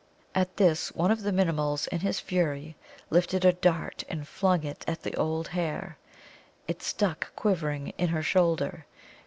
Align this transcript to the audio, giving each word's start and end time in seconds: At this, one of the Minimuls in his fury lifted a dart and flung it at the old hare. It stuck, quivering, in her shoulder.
At 0.33 0.57
this, 0.57 0.91
one 0.95 1.11
of 1.11 1.21
the 1.21 1.31
Minimuls 1.31 1.85
in 1.89 1.99
his 1.99 2.19
fury 2.19 2.75
lifted 3.11 3.45
a 3.45 3.53
dart 3.53 4.03
and 4.09 4.27
flung 4.27 4.63
it 4.63 4.83
at 4.87 5.03
the 5.03 5.13
old 5.15 5.49
hare. 5.49 5.99
It 6.67 6.81
stuck, 6.81 7.31
quivering, 7.35 7.89
in 7.99 8.07
her 8.07 8.23
shoulder. 8.23 8.87